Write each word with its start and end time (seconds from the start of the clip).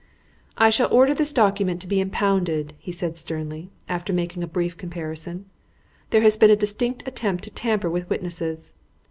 "I 0.57 0.71
shall 0.71 0.91
order 0.91 1.13
this 1.13 1.31
document 1.31 1.79
to 1.81 1.87
be 1.87 1.99
impounded," 1.99 2.73
said 2.91 3.11
he 3.11 3.17
sternly, 3.17 3.69
after 3.87 4.11
making 4.11 4.41
a 4.41 4.47
brief 4.47 4.75
comparison. 4.75 5.45
"There 6.09 6.21
has 6.21 6.37
been 6.37 6.49
a 6.49 6.55
distinct 6.55 7.07
attempt 7.07 7.43
to 7.43 7.51
tamper 7.51 7.87
with 7.87 8.09
witnesses. 8.09 8.73